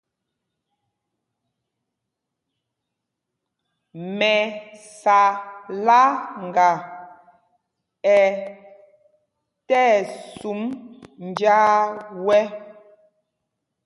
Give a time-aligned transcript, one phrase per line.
[4.17, 6.69] Mɛsáláŋga
[8.15, 8.17] ɛ
[9.67, 10.61] tí ɛsum
[11.31, 11.75] njāā
[12.25, 12.43] wɛ̄.